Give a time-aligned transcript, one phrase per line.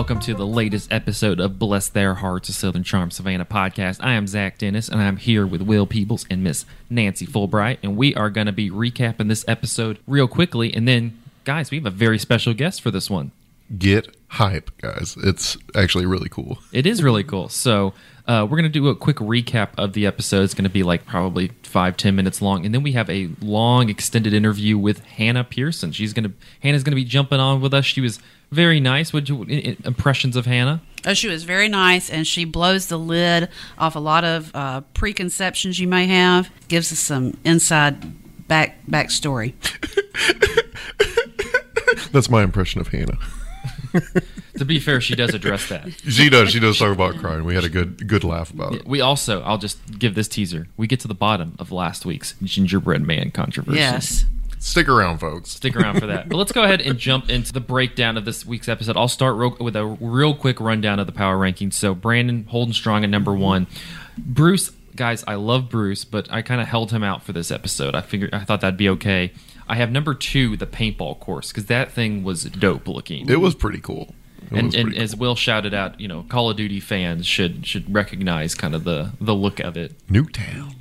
[0.00, 3.98] welcome to the latest episode of Bless Their Hearts, a Southern Charm Savannah podcast.
[4.00, 7.98] I am Zach Dennis, and I'm here with Will Peebles and Miss Nancy Fullbright, and
[7.98, 10.72] we are going to be recapping this episode real quickly.
[10.72, 13.32] And then, guys, we have a very special guest for this one.
[13.78, 15.18] Get hype, guys.
[15.22, 16.60] It's actually really cool.
[16.72, 17.50] It is really cool.
[17.50, 17.92] So,
[18.26, 20.44] uh, we're going to do a quick recap of the episode.
[20.44, 23.28] It's going to be like probably five, ten minutes long, and then we have a
[23.42, 25.92] long, extended interview with Hannah Pearson.
[25.92, 27.84] She's going to Hannah's going to be jumping on with us.
[27.84, 28.18] She was
[28.50, 29.12] very nice.
[29.12, 30.80] What you i- i- impressions of Hannah?
[31.06, 34.82] Oh, she was very nice, and she blows the lid off a lot of uh,
[34.92, 36.50] preconceptions you may have.
[36.68, 39.54] Gives us some inside back backstory.
[42.12, 43.18] That's my impression of Hannah.
[44.58, 45.90] To be fair, she does address that.
[46.06, 46.50] She does.
[46.50, 47.44] She does talk about crying.
[47.44, 48.86] We had a good good laugh about it.
[48.86, 50.66] We also, I'll just give this teaser.
[50.76, 53.78] We get to the bottom of last week's gingerbread man controversy.
[53.78, 54.26] Yes.
[54.60, 55.50] Stick around, folks.
[55.50, 56.28] Stick around for that.
[56.28, 58.94] But let's go ahead and jump into the breakdown of this week's episode.
[58.94, 61.72] I'll start real, with a real quick rundown of the power rankings.
[61.72, 63.66] So Brandon holding strong at number one.
[64.18, 67.94] Bruce, guys, I love Bruce, but I kind of held him out for this episode.
[67.94, 69.32] I figured I thought that'd be okay.
[69.66, 73.30] I have number two, the paintball course, because that thing was dope looking.
[73.30, 74.14] It was pretty cool.
[74.50, 77.66] It and, and pretty as Will shouted out, you know, Call of Duty fans should
[77.66, 79.94] should recognize kind of the the look of it.
[80.12, 80.22] cool.
[80.24, 80.74] Nuketown.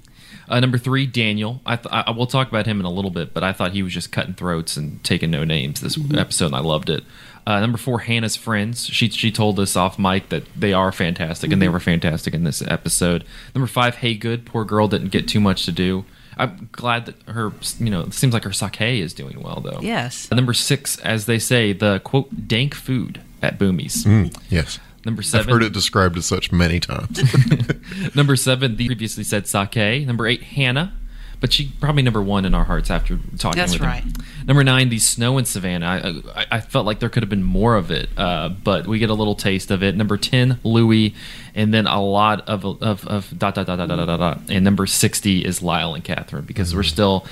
[0.50, 1.62] Uh, number three, Daniel.
[1.66, 3.84] I, th- I will talk about him in a little bit, but I thought he
[3.84, 7.04] was just cutting throats and taking no names this episode, and I loved it.
[7.46, 8.88] Uh, number four, Hannah's friends.
[8.88, 12.44] She she told us off mic that they are fantastic, and they were fantastic in
[12.44, 13.24] this episode.
[13.56, 14.46] Number five, Haygood.
[14.46, 16.04] Poor girl didn't get too much to do.
[16.38, 19.80] I'm glad that her, you know, it seems like her sake is doing well though.
[19.82, 20.32] Yes.
[20.32, 24.06] Uh, Number six, as they say, the quote dank food at Boomie's.
[24.06, 24.80] Mm, yes.
[25.10, 27.20] Number I've seven, heard it described as such many times.
[28.16, 30.06] Number seven, the previously said sake.
[30.06, 30.94] Number eight, Hannah,
[31.40, 34.04] but she probably number one in our hearts after talking That's with right.
[34.04, 34.14] him.
[34.46, 36.22] Number nine, the snow in Savannah.
[36.36, 39.00] I, I, I felt like there could have been more of it, uh, but we
[39.00, 39.96] get a little taste of it.
[39.96, 41.16] Number ten, Louis,
[41.56, 44.42] and then a lot of of, of dot dot dot dot dot dot dot.
[44.48, 47.26] And number sixty is Lyle and Catherine because we're still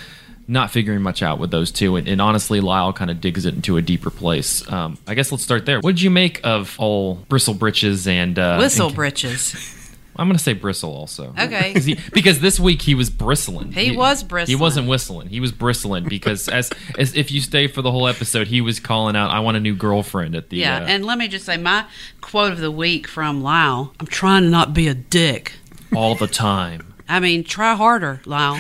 [0.48, 1.96] not figuring much out with those two.
[1.98, 4.70] And, and honestly, Lyle kind of digs it into a deeper place.
[4.72, 5.80] Um, I guess let's start there.
[5.82, 9.74] What did you make of all bristle britches and uh, Whistle and- britches.
[10.20, 11.32] I'm gonna say bristle also.
[11.38, 11.74] Okay.
[11.80, 13.72] he- because this week he was bristling.
[13.72, 14.58] He was bristling.
[14.58, 15.28] He wasn't whistling.
[15.28, 18.80] He was bristling because as as if you stay for the whole episode, he was
[18.80, 21.46] calling out, "I want a new girlfriend." At the Yeah, uh, and let me just
[21.46, 21.86] say my
[22.20, 23.94] quote of the week from Lyle.
[24.00, 25.54] I'm trying to not be a dick.
[25.96, 26.96] all the time.
[27.08, 28.60] I mean, try harder, Lyle.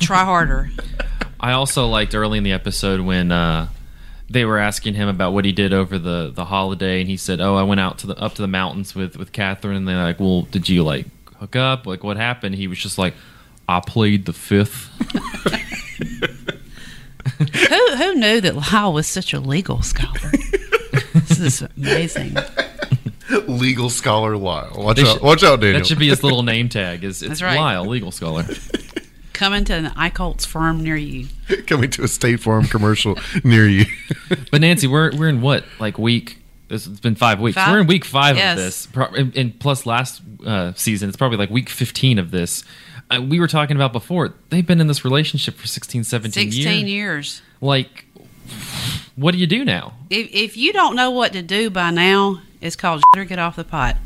[0.00, 0.70] Try harder.
[1.40, 3.68] I also liked early in the episode when uh,
[4.30, 7.40] they were asking him about what he did over the, the holiday, and he said,
[7.40, 10.02] "Oh, I went out to the up to the mountains with with Catherine." And they're
[10.02, 11.86] like, "Well, did you like hook up?
[11.86, 13.14] Like, what happened?" He was just like,
[13.68, 14.90] "I played the fifth.
[17.38, 20.30] Who who knew that Lyle was such a legal scholar?
[21.12, 22.36] this is amazing.
[23.46, 24.72] Legal scholar Lyle.
[24.76, 25.14] Watch They out.
[25.14, 25.80] should- Watch out, Daniel.
[25.80, 27.02] That should be his little name tag.
[27.04, 27.56] Is it's That's right.
[27.58, 28.44] Lyle, legal scholar."
[29.36, 31.28] Coming to an Eichholtz farm near you.
[31.66, 33.84] coming to a State Farm commercial near you.
[34.50, 36.38] But Nancy, we're we're in what like week?
[36.68, 37.54] This, it's been five weeks.
[37.54, 37.70] Five?
[37.70, 38.56] We're in week five Yes.
[38.58, 42.30] of this, Pro- and, and plus last uh, season, it's probably like week fifteen of
[42.30, 42.64] this.
[43.10, 44.34] Uh, we were talking about before.
[44.48, 46.90] They've been in this relationship for 16, 17 16 years.
[46.90, 47.42] years.
[47.60, 48.06] Like,
[49.16, 49.92] what do you do now?
[50.10, 53.54] If, if you don't know what to do by now, it's called or get off
[53.56, 53.96] the pot.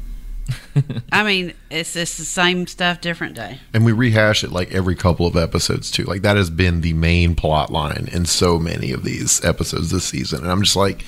[1.12, 3.60] I mean, it's it's the same stuff, different day.
[3.74, 6.04] and we rehash it like every couple of episodes too.
[6.04, 10.04] Like that has been the main plot line in so many of these episodes this
[10.04, 10.40] season.
[10.40, 11.04] And I'm just like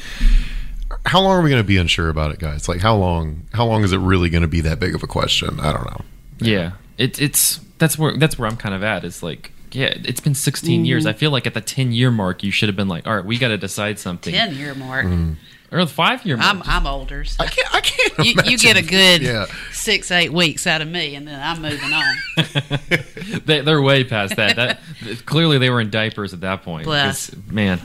[1.07, 2.69] how long are we going to be unsure about it, guys?
[2.69, 5.07] Like how long how long is it really going to be that big of a
[5.07, 5.61] question?
[5.61, 6.05] I don't know.
[6.39, 9.05] Yeah, it, it's that's where that's where I'm kind of at.
[9.05, 11.05] Is like, yeah, it's been 16 years.
[11.05, 11.11] Mm-hmm.
[11.11, 13.25] I feel like at the 10 year mark, you should have been like, all right,
[13.25, 15.07] we got to decide something, Ten year mark.
[15.07, 15.33] Mm-hmm.
[15.73, 16.55] Or the five year mark.
[16.55, 17.25] I'm I'm older.
[17.25, 19.47] So I can't I can't you, you get a good Yeah.
[19.73, 22.15] six eight weeks out of me, and then I'm moving on.
[23.47, 24.57] they, they're way past that.
[24.57, 24.81] That
[25.27, 26.85] clearly they were in diapers at that point.
[26.85, 27.31] Bless.
[27.31, 27.81] 'Cause, Man,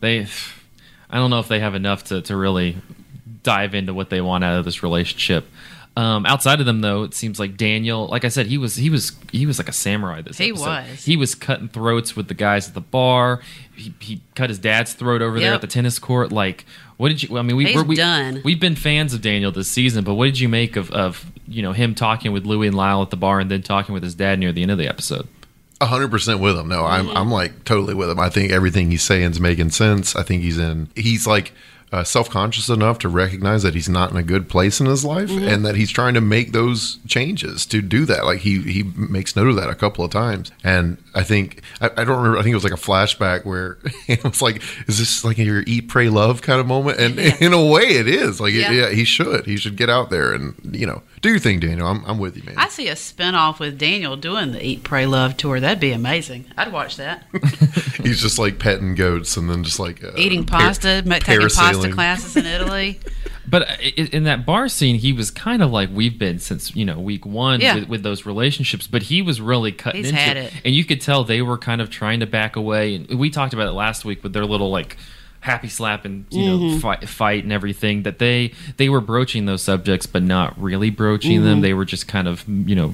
[0.00, 0.26] they.
[1.12, 2.76] I don't know if they have enough to, to really
[3.42, 5.44] dive into what they want out of this relationship.
[6.00, 8.06] Um, outside of them, though, it seems like Daniel.
[8.06, 10.22] Like I said, he was he was he was like a samurai.
[10.22, 10.64] This He episode.
[10.66, 11.04] was.
[11.04, 13.40] He was cutting throats with the guys at the bar.
[13.76, 16.32] He, he cut his dad's throat over there at the tennis court.
[16.32, 16.64] Like,
[16.96, 17.36] what did you?
[17.36, 18.40] I mean, we, He's we're, done.
[18.44, 21.62] We've been fans of Daniel this season, but what did you make of of you
[21.62, 24.14] know him talking with Louie and Lyle at the bar, and then talking with his
[24.14, 25.28] dad near the end of the episode?
[25.82, 26.68] A hundred percent with him.
[26.68, 28.18] No, I'm I'm like totally with him.
[28.20, 30.14] I think everything he's saying is making sense.
[30.16, 30.88] I think he's in.
[30.94, 31.52] He's like
[31.92, 35.04] uh, self conscious enough to recognize that he's not in a good place in his
[35.04, 35.48] life, Mm-hmm.
[35.48, 38.24] and that he's trying to make those changes to do that.
[38.24, 41.86] Like he he makes note of that a couple of times, and I think I,
[41.96, 42.38] I don't remember.
[42.38, 43.78] I think it was like a flashback where
[44.08, 47.52] it was like, "Is this like your eat, pray, love kind of moment?" And in
[47.52, 48.40] a way, it is.
[48.40, 48.70] Like, Yeah.
[48.70, 48.82] yeah.
[48.88, 49.46] yeah, he should.
[49.46, 51.88] He should get out there and you know do your thing, Daniel.
[51.88, 52.54] I'm I'm with you, man.
[52.56, 55.58] I see a spinoff with Daniel doing the Eat, Pray, Love tour.
[55.58, 56.44] That'd be amazing.
[56.56, 57.26] I'd watch that.
[58.02, 61.90] He's just like petting goats and then just like uh, Eating pasta, ma- taking pasta
[61.92, 63.00] classes in Italy.
[63.48, 67.00] But in that bar scene, he was kind of like we've been since you know
[67.00, 67.74] week one Yeah.
[67.76, 68.86] with, with those relationships.
[68.86, 70.52] But he was really cutting He's into had it.
[70.64, 72.94] and you could tell they were kind of trying to back away.
[72.94, 74.96] And we talked about it last week with their little like
[75.40, 76.78] happy slap and you know Mm-hmm.
[76.80, 81.36] fight, fight and everything that they they were broaching those subjects but not really broaching
[81.38, 81.44] Mm-hmm.
[81.44, 82.92] them they were just kind of you know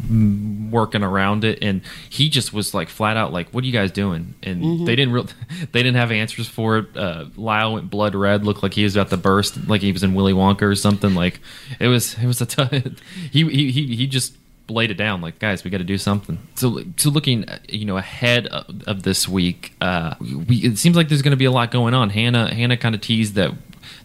[0.70, 3.90] working around it and he just was like flat out like what are you guys
[3.90, 4.84] doing and Mm-hmm.
[4.84, 5.26] they didn't real
[5.72, 8.94] they didn't have answers for it uh lyle went blood red looked like he was
[8.96, 11.40] about to burst like he was in willy wonka or something like
[11.80, 12.94] it was it was a t-
[13.32, 14.36] he he he, he just
[14.68, 16.38] laid it down like guys we got to do something.
[16.54, 21.08] So so looking you know ahead of, of this week uh we it seems like
[21.08, 22.10] there's going to be a lot going on.
[22.10, 23.52] Hannah hannah kind of teased that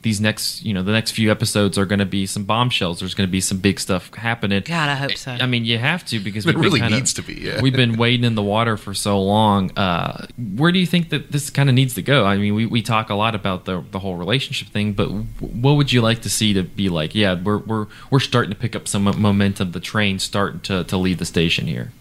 [0.03, 3.13] these next you know the next few episodes are going to be some bombshells there's
[3.13, 5.31] going to be some big stuff happening God, I hope so.
[5.31, 7.61] i mean you have to because It we've been really kinda- needs to be, yeah.
[7.61, 10.25] we've been wading in the water for so long uh
[10.55, 12.81] where do you think that this kind of needs to go i mean we, we
[12.81, 15.07] talk a lot about the the whole relationship thing but
[15.39, 18.57] what would you like to see to be like yeah we're we're we're starting to
[18.57, 21.91] pick up some momentum the train starting to to leave the station here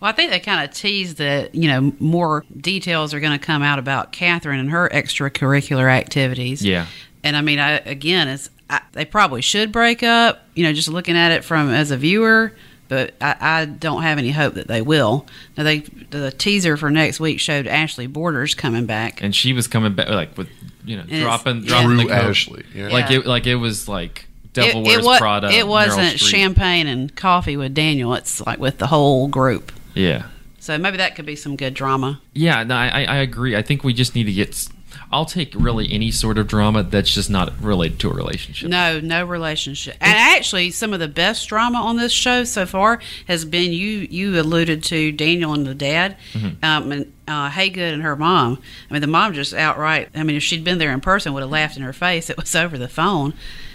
[0.00, 3.44] Well, I think they kind of teased that, you know, more details are going to
[3.44, 6.62] come out about Catherine and her extracurricular activities.
[6.62, 6.84] Yeah.
[7.26, 10.88] And I mean, I, again, it's, I, they probably should break up, you know, just
[10.88, 12.52] looking at it from as a viewer,
[12.88, 15.26] but I, I don't have any hope that they will.
[15.56, 15.80] Now, they
[16.10, 19.22] the teaser for next week showed Ashley Borders coming back.
[19.22, 20.48] and she was coming back like with
[20.84, 21.68] you know it's- dropping yeah.
[21.68, 22.24] dropping the Drew coke.
[22.24, 22.64] Ashley.
[22.74, 22.88] Yeah.
[22.88, 23.18] like Yeah.
[23.18, 27.56] it like it was like devil it, wears wa- prada it wasn't champagne and coffee
[27.56, 28.14] with Daniel.
[28.14, 29.72] It's like with the whole group.
[29.94, 30.26] yeah
[30.60, 32.20] So maybe that could be some good drama.
[32.34, 33.54] Yeah, no, I, I agree.
[33.56, 34.68] I think we just need to get.
[35.12, 38.68] I'll take really any sort of drama that's just not related to a relationship.
[38.68, 39.96] No, no relationship.
[40.00, 44.06] And actually, some of the best drama on this show so far has been you.
[44.10, 46.64] You alluded to Daniel and the dad, Mm-hmm.
[46.64, 48.60] um, and uh, Haygood and her mom.
[48.88, 50.08] I mean, the mom just outright.
[50.14, 52.30] I mean, if she'd been there in person, would have laughed in her face.
[52.30, 53.34] It was over the phone.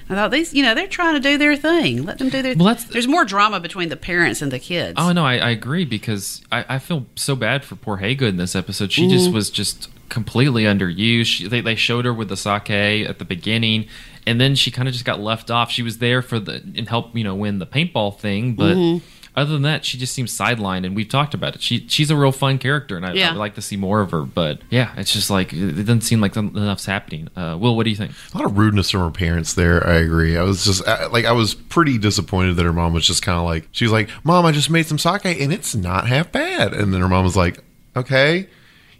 [0.09, 2.03] I thought these, you know, they're trying to do their thing.
[2.03, 2.53] Let them do their.
[2.55, 4.95] Well, that's- There's more drama between the parents and the kids.
[4.97, 8.37] Oh no, I, I agree because I, I feel so bad for poor Haygood in
[8.37, 8.91] this episode.
[8.91, 9.11] She Mm-hmm.
[9.11, 11.25] just was just completely underused.
[11.25, 13.87] She, they they showed her with the sake at the beginning,
[14.27, 15.71] and then she kind of just got left off.
[15.71, 18.75] She was there for the and help you know win the paintball thing, but.
[18.75, 19.05] Mm-hmm.
[19.33, 21.61] Other than that, she just seems sidelined, and we've talked about it.
[21.61, 23.29] She she's a real fun character, and I, Yeah.
[23.29, 24.23] I would like to see more of her.
[24.23, 27.29] But yeah, it's just like it doesn't seem like enough's happening.
[27.33, 28.11] Uh, Will, what do you think?
[28.33, 29.87] A lot of rudeness from her parents there.
[29.87, 30.35] I agree.
[30.35, 33.37] I was just I, like I was pretty disappointed that her mom was just kind
[33.37, 36.29] of like she was like, "Mom, I just made some sake and it's not half
[36.33, 37.63] bad." And then her mom was like,
[37.95, 38.49] "Okay,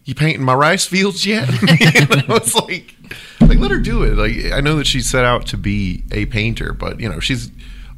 [0.04, 2.96] you painting my rice fields yet?" and I was like,
[3.40, 6.26] "Like let her do it." Like I know that she set out to be a
[6.28, 7.52] painter, but you know she's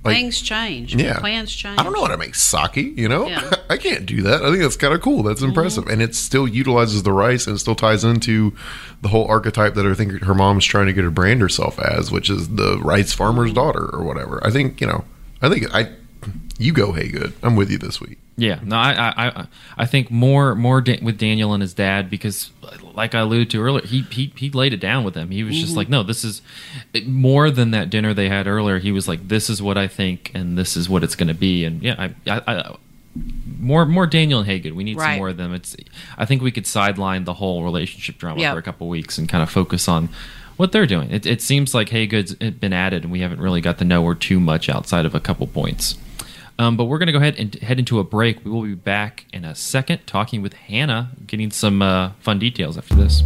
[0.04, 0.96] like Things change.
[0.96, 1.20] yeah.
[1.20, 1.80] Plans change.
[1.80, 3.28] I don't know how to make sake, you know?
[3.28, 3.54] Yeah.
[3.70, 4.44] I can't do that.
[4.44, 5.24] I think that's kind of cool.
[5.24, 5.86] That's impressive.
[5.86, 5.94] Mm-hmm.
[5.94, 8.54] And it still utilizes the rice and it still ties into
[9.02, 11.80] the whole archetype that I think her mom is trying to get her brand herself
[11.80, 13.56] as, which is the rice farmer's mm-hmm.
[13.56, 14.46] daughter or whatever.
[14.46, 15.06] I think, you know,
[15.42, 15.90] I think I,
[16.64, 17.34] you go, Haygood.
[17.44, 18.18] I'm with you this week.
[18.36, 22.10] Yeah, no, I, I, I, I think more, more da- with Daniel and his dad
[22.10, 22.52] because,
[22.94, 25.30] like I alluded to earlier, he, he, he laid it down with them.
[25.30, 25.78] He was just mm-hmm.
[25.78, 26.42] like, no, this is
[26.94, 28.80] it- more than that dinner they had earlier.
[28.80, 31.34] He was like, this is what I think, and this is what it's going to
[31.36, 31.64] be.
[31.64, 32.76] And yeah, I, I, I
[33.60, 34.76] more, more Daniel and Hagen.
[34.76, 35.54] We need some more of them.
[35.54, 35.76] It's,
[36.18, 38.54] I think we could sideline the whole relationship drama Yep.
[38.54, 40.10] for a couple weeks and kind of focus on
[40.58, 41.12] what they're doing.
[41.12, 44.06] It, it seems like Haygood's eh, been added, and we haven't really got to know
[44.06, 45.98] her too much outside of a couple points.
[46.60, 48.44] Um, but we're going to go ahead and head into a break.
[48.46, 52.78] We will be back in a second talking with Hannah, getting some uh, fun details
[52.78, 53.24] after this.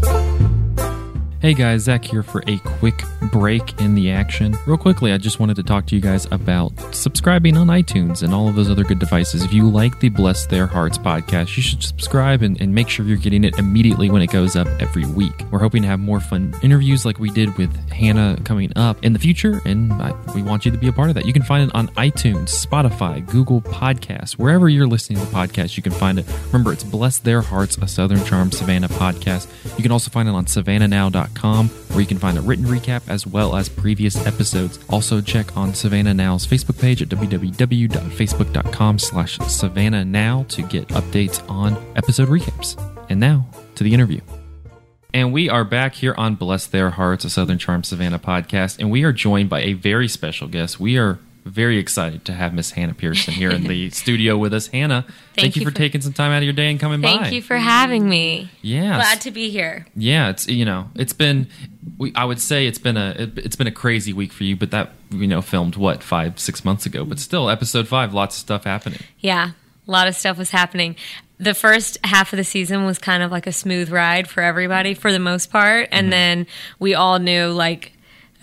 [1.40, 4.58] Hey guys, Zach here for a quick break in the action.
[4.66, 8.34] Real quickly, I just wanted to talk to you guys about subscribing on iTunes and
[8.34, 9.44] all of those other good devices.
[9.44, 13.06] If you like the Bless Their Hearts podcast, you should subscribe and, and make sure
[13.06, 15.44] you're getting it immediately when it goes up every week.
[15.52, 19.14] We're hoping to have more fun interviews like we did with Hannah coming up in
[19.14, 21.28] the future, and I, we want you to be a part of that.
[21.28, 25.78] You can find it on iTunes, Spotify, Google Podcasts, wherever you're listening to the podcast,
[25.78, 26.26] you can find it.
[26.48, 29.48] Remember, it's Bless Their Hearts, a Southern Charm Savannah podcast.
[29.78, 33.26] You can also find it on savannahnow.com, where you can find a written recap as
[33.28, 34.80] well as previous episodes.
[34.90, 41.48] Also, check on Savannah Now's Facebook page at www.facebook.com slash Savannah Now to get updates
[41.50, 42.78] on episode recaps.
[43.10, 44.22] And now, to the interview.
[45.14, 48.92] And we are back here on Bless Their Hearts, a Southern Charm Savannah podcast, and
[48.92, 50.80] we are joined by a very special guest.
[50.80, 51.18] We are
[51.48, 54.68] very excited to have Miss Hannah Pearson here in the studio with us.
[54.68, 57.02] Hannah, thank, you, you for, for- taking some time out of your day and coming
[57.02, 57.12] back.
[57.12, 57.30] Thank by.
[57.30, 58.50] you for having me.
[58.62, 59.86] yeah, Glad to be here.
[59.96, 60.30] yeah.
[60.30, 61.48] It's you know, it's been.
[61.98, 64.56] We, I would say it's been a it, it's been a crazy week for you,
[64.56, 68.36] but that you know filmed what five six months ago, but still episode five, lots
[68.36, 69.00] of stuff happening.
[69.20, 69.52] Yeah,
[69.88, 70.96] a lot of stuff was happening.
[71.40, 74.94] The first half of the season was kind of like a smooth ride for everybody
[74.94, 75.90] for the most part.
[75.92, 76.12] And mm-hmm.
[76.12, 76.48] then
[76.80, 77.94] we all knew, like,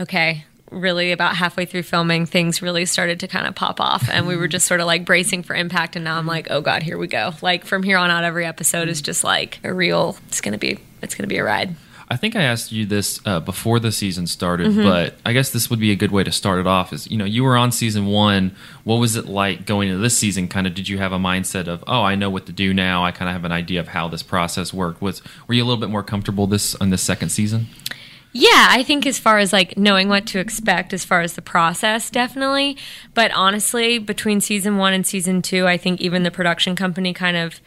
[0.01, 4.09] okay, really about halfway through filming, things really started to kind of pop off.
[4.11, 5.97] And we were just sort of like bracing for impact.
[5.97, 7.33] And now I'm like, oh God, here we go.
[7.43, 10.79] Like, from here on out, every episode is just like a real, it's to be,
[11.03, 11.75] it's going to be a ride.
[12.07, 14.83] I think I asked you this uh, before the season started, Mm-hmm.
[14.83, 16.93] but I guess this would be a good way to start it off.
[16.93, 18.55] Is you know you were on season one.
[18.85, 20.47] What was it like going into this season?
[20.49, 23.05] Kind of, did you have a mindset of, oh, I know what to do now.
[23.05, 25.01] I kind of have an idea of how this process worked.
[25.01, 27.69] Was were you a little bit more comfortable this on this second season?
[28.37, 31.43] Yeah, I think as far as like knowing what to expect as far as the
[31.43, 32.77] process, definitely.
[33.15, 37.37] But honestly, between season one and season two, I think even the production company kind
[37.37, 37.61] of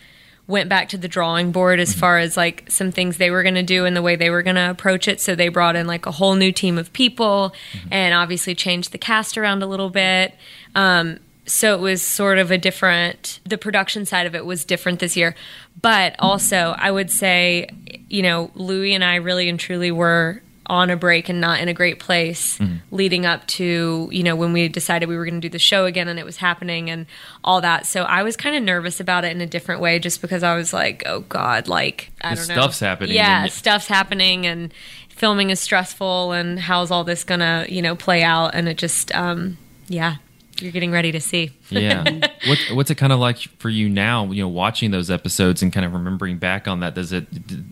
[0.46, 3.56] went back to the drawing board as far as like some things they were going
[3.56, 5.22] to do and the way they were going to approach it.
[5.22, 7.54] So they brought in like a whole new team of people
[7.90, 10.36] and obviously changed the cast around a little bit.
[10.76, 15.00] Um, so it was sort of a different the production side of it was different
[15.00, 15.34] this year
[15.82, 17.70] but also i would say
[18.10, 21.68] you know louis and i really and truly were on a break and not in
[21.68, 22.60] a great place
[22.92, 25.86] leading up to you know when we decided we were going to do the show
[25.86, 27.06] again and it was happening and
[27.44, 27.86] all that.
[27.86, 30.56] So i was kind of nervous about it in a different way just because i
[30.56, 32.54] was like oh god like i don't know.
[32.56, 34.74] stuff's happening yeah and- stuff's happening and
[35.10, 38.54] filming is stressful and how's all this gonna you know play out?
[38.54, 39.58] And it just um
[39.88, 40.18] yeah
[40.62, 42.04] you're getting ready to see Yeah.
[42.48, 44.26] what, what's it kind of like for you now?
[44.32, 46.96] You know, watching those episodes and kind of remembering back on that.
[46.96, 47.28] Does it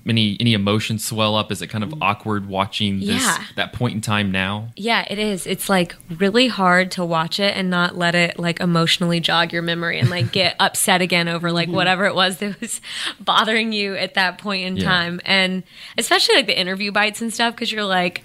[0.08, 1.52] any any emotions swell up?
[1.52, 3.44] Is it kind of awkward watching this Yeah.
[3.56, 4.70] that point in time now?
[4.76, 5.48] Yeah, it is.
[5.48, 9.62] It's like really hard to watch it and not let it like emotionally jog your
[9.62, 11.76] memory and like get upset again over like mm-hmm.
[11.76, 12.82] whatever it was that was
[13.20, 14.84] bothering you at that point in Yeah.
[14.86, 15.22] time.
[15.26, 15.64] And
[15.98, 18.24] especially like the interview bites and stuff because you're like,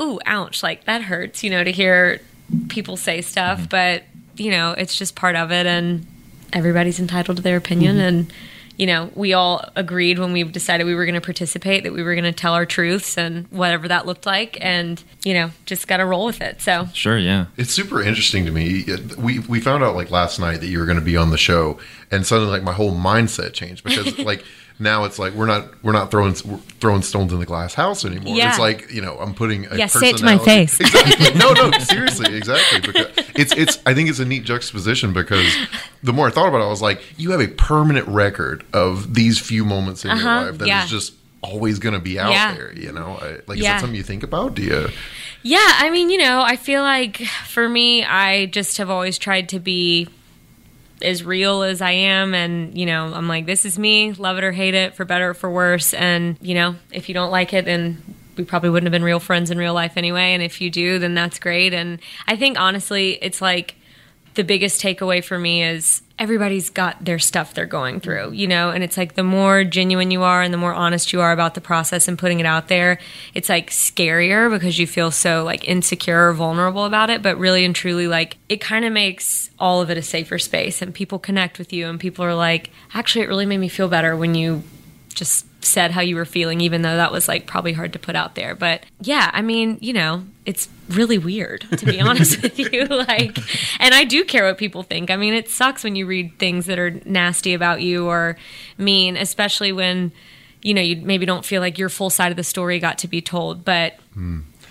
[0.00, 2.20] ooh, ouch, like that hurts, you know, to hear
[2.68, 3.58] people say stuff.
[3.58, 3.68] Mm-hmm.
[3.68, 4.04] But,
[4.36, 6.06] you know, it's just part of it and
[6.52, 7.96] everybody's entitled to their opinion.
[7.96, 8.06] Mm-hmm.
[8.06, 8.32] And,
[8.76, 12.02] you know, we all agreed when we decided we were going to participate that we
[12.02, 14.58] were going to tell our truths and whatever that looked like.
[14.60, 16.60] And, you know, just got to roll with it.
[16.60, 17.46] So, Sure, yeah.
[17.56, 18.84] It's super interesting to me.
[19.16, 21.38] We we found out like last night that you were going to be on the
[21.38, 21.78] show,
[22.10, 24.44] and suddenly like my whole mindset changed because like
[24.78, 28.04] now it's like we're not we're not throwing we're throwing stones in the glass house
[28.04, 28.34] anymore.
[28.36, 28.50] Yeah.
[28.50, 30.80] It's like you know I'm putting a Yeah, say it to my face.
[30.80, 31.34] Exactly.
[31.38, 32.80] No, no, seriously, exactly.
[32.80, 35.52] Because it's it's I think it's a neat juxtaposition because
[36.02, 39.14] the more I thought about it, I was like, you have a permanent record of
[39.14, 40.86] these few moments in your Uh-huh, life that is yeah.
[40.86, 42.54] just always going to be out Yeah.
[42.54, 42.72] there.
[42.76, 44.54] You know, I, like is that something you think about?
[44.54, 44.88] Do you?
[45.42, 49.50] Yeah, I mean, you know, I feel like for me, I just have always tried
[49.50, 50.08] to be
[51.04, 52.34] as real as I am.
[52.34, 55.30] And, you know, I'm like, this is me, love it or hate it, for better
[55.30, 55.94] or for worse.
[55.94, 58.02] And, you know, if you don't like it, then
[58.36, 60.34] we probably wouldn't have been real friends in real life anyway.
[60.34, 61.72] And if you do, then that's great.
[61.72, 63.76] And I think, honestly, it's like
[64.34, 68.70] the biggest takeaway for me is everybody's got their stuff they're going through, you know,
[68.70, 71.54] and it's like the more genuine you are and the more honest you are about
[71.54, 72.98] the process and putting it out there,
[73.34, 77.22] it's like scarier because you feel so like insecure or vulnerable about it.
[77.22, 80.82] But really and truly, like it kind of makes all of it a safer space
[80.82, 83.88] and people connect with you and people are like, actually, it really made me feel
[83.88, 84.62] better when you
[85.14, 88.16] just said how you were feeling, even though that was like probably hard to put
[88.16, 88.54] out there.
[88.54, 92.86] But yeah, I mean, you know, it's really weird to be honest with you.
[92.90, 93.38] Like,
[93.80, 95.10] and I do care what people think.
[95.10, 98.36] I mean, it sucks when you read things that are nasty about you or
[98.78, 100.12] mean, especially when,
[100.62, 103.08] you know, you maybe don't feel like your full side of the story got to
[103.08, 103.94] be told, but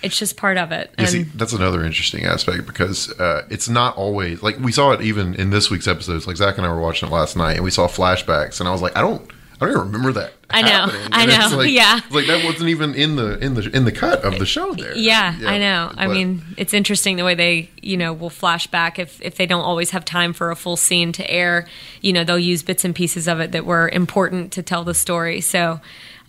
[0.02, 0.90] it's just part of it.
[0.98, 4.92] You And see, that's another interesting aspect because uh, it's not always like we saw
[4.92, 6.26] it even in this week's episodes.
[6.26, 8.72] Like Zach and I were watching it last night, and we saw flashbacks, and I
[8.72, 9.30] was like, I don't,
[9.60, 10.32] I don't even remember that.
[10.50, 10.86] I know.
[11.12, 12.00] I know, like, yeah.
[12.10, 14.74] like that wasn't even in the in the in the cut of the show.
[14.74, 15.92] There, Yeah, I know.
[15.96, 19.46] I mean, it's interesting the way they, you know, will flash back if if they
[19.46, 21.66] don't always have time for a full scene to air.
[22.00, 24.94] You know, they'll use bits and pieces of it that were important to tell the
[24.94, 25.40] story.
[25.40, 25.80] So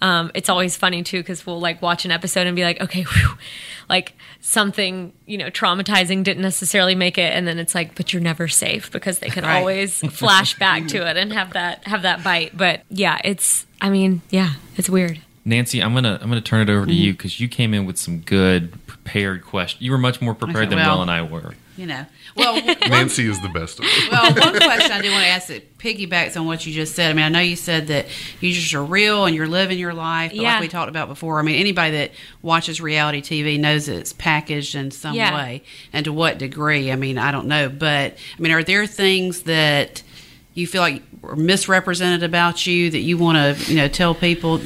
[0.06, 3.04] um, it's always funny too because we'll like watch an episode and be like, okay,
[3.12, 3.38] whew,
[3.90, 8.22] like something you know traumatizing didn't necessarily make it, and then it's like, but you're
[8.22, 9.58] never safe because they can Right.
[9.58, 12.56] always flash back to it and have that have that bite.
[12.58, 13.66] But yeah, it's.
[13.82, 15.20] I mean, yeah, it's weird.
[15.44, 17.02] Nancy, I'm gonna I'm gonna turn it over to Mm-hmm.
[17.04, 19.82] you because you came in with some good prepared questions.
[19.82, 21.54] You were much more prepared Okay, than well- Will and I were.
[21.78, 22.06] You know.
[22.36, 22.56] Well,
[22.90, 24.12] Nancy is the best of it.
[24.12, 27.12] well, one question I do want to ask that piggybacks on what you just said.
[27.12, 28.08] I mean, I know you said that
[28.40, 30.54] you just are real and you're living your life, but Yeah.
[30.54, 34.14] like we talked about before, I mean, anybody that watches reality TV knows that it's
[34.14, 35.34] packaged in some Yeah.
[35.36, 35.64] way,
[35.94, 36.92] and to what degree?
[36.92, 40.02] I mean, I don't know, but I mean, are there things that
[40.54, 44.62] you feel like are misrepresented about you that you want to, you know, tell people?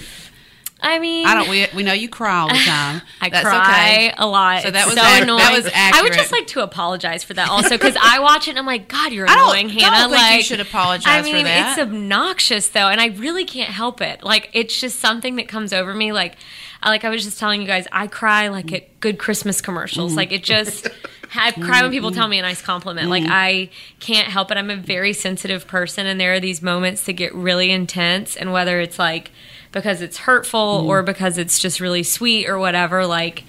[0.81, 1.49] I mean, I don't.
[1.49, 3.01] We, we know you cry all the time.
[3.19, 4.13] I That's cry okay.
[4.17, 4.63] a lot.
[4.63, 5.39] So that was so ac- annoying.
[5.39, 5.95] that was accurate.
[5.95, 8.65] I would just like to apologize for that also because I watch it and I'm
[8.65, 10.09] like, God, you're I don't- annoying, don't Hannah.
[10.15, 11.77] think you should apologize I for mean, that.
[11.77, 14.23] it's obnoxious though, and I really can't help it.
[14.23, 16.11] Like, it's just something that comes over me.
[16.13, 16.35] Like,
[16.81, 20.15] I, like I was just telling you guys, I cry like at good Christmas commercials.
[20.15, 20.87] Like, it just.
[21.35, 23.07] I cry when people tell me a nice compliment.
[23.07, 23.31] Like mm-hmm.
[23.31, 23.69] I
[23.99, 24.57] can't help it.
[24.57, 28.35] I'm a very sensitive person, and there are these moments that get really intense.
[28.35, 29.29] And whether it's like
[29.71, 31.05] because it's hurtful or mm.
[31.05, 33.43] because it's just really sweet or whatever, like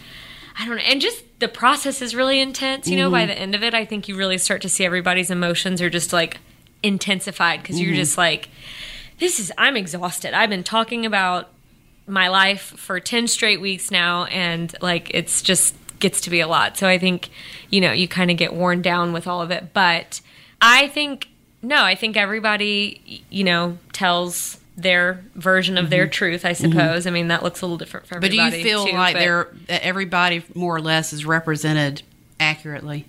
[0.59, 0.83] I don't know.
[0.83, 2.87] And just the process is really intense.
[2.87, 3.29] You know, by mm-hmm.
[3.29, 6.13] the end of it, I think you really start to see everybody's emotions are just
[6.13, 6.39] like
[6.83, 8.01] intensified because you're mm-hmm.
[8.01, 8.51] just like,
[9.19, 10.35] this is, I'm exhausted.
[10.35, 11.49] I've been talking about
[12.07, 16.49] my life for 10 straight weeks now, and like it's just gets to be a
[16.49, 16.77] lot.
[16.77, 17.31] So I think,
[17.71, 19.73] you know, you kind of get worn down with all of it.
[19.73, 20.21] But
[20.61, 21.29] I think,
[21.63, 27.07] no, I think everybody, you know, tells their version of their truth, I suppose.
[27.07, 28.21] I mean, that looks a little different for Mm-hmm.
[28.21, 32.03] But do you feel too, like they're everybody more or less is represented
[32.39, 33.07] accurately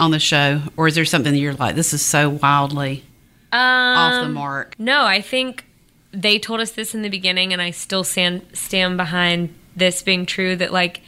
[0.00, 3.04] on the show, or is there something that you're like, this is so wildly
[3.52, 4.74] off the Um, mark?
[4.78, 5.64] No, I think
[6.12, 10.26] they told us this in the beginning, and I still stand stand behind this being
[10.26, 10.56] true.
[10.56, 11.00] That like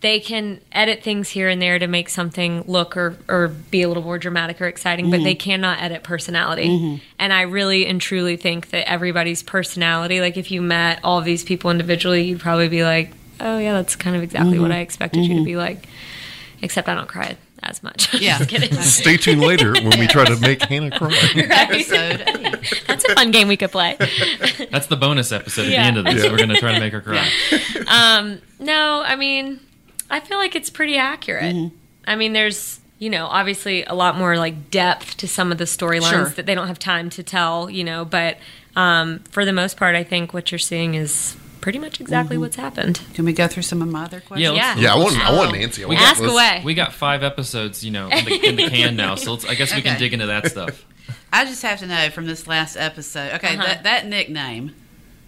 [0.00, 3.88] they can edit things here and there to make something look or or be a
[3.88, 5.38] little more dramatic or exciting, but they mm-hmm.
[5.38, 6.68] cannot edit personality.
[6.68, 7.04] Mm-hmm.
[7.18, 11.44] And I really and truly think that everybody's personality, like if you met all these
[11.44, 14.78] people individually, you'd probably be like, oh yeah, that's kind of exactly what mm-hmm.
[14.78, 15.86] I expected you to be like.
[16.62, 18.14] Except I don't cry as much.
[18.20, 18.38] Yeah.
[18.38, 18.72] Just kidding.
[18.80, 21.10] Stay tuned later when we try to make Hannah cry.
[21.34, 22.18] Episode.
[22.86, 23.96] That's a fun game we could play.
[24.70, 25.82] That's the bonus episode at Yeah.
[25.82, 26.24] the end of this.
[26.24, 26.30] Yeah.
[26.30, 27.26] We're going to try to make her cry.
[27.86, 29.58] Um, No, I mean,
[30.10, 31.54] I feel like it's pretty accurate.
[31.54, 31.76] Mm-hmm.
[32.06, 35.64] I mean, there's, you know, obviously a lot more like depth to some of the
[35.64, 36.28] storylines Sure.
[36.30, 38.38] that they don't have time to tell, you know, but
[38.76, 42.42] um, for the most part, I think what you're seeing is pretty much exactly Mm-hmm.
[42.42, 43.00] what's happened.
[43.14, 44.40] Can we go through some of my other questions?
[44.56, 44.88] Yeah, let's- Yeah.
[44.88, 45.84] Yeah, I want, I want Nancy.
[45.84, 46.62] I want Ask let's- away.
[46.64, 49.54] We got five episodes, you know, in the, in the can now, so let's, I
[49.54, 50.84] guess we can dig into that stuff.
[51.32, 53.32] I just have to know from this last episode.
[53.34, 53.64] Okay, Uh-huh.
[53.66, 54.74] that, that nickname,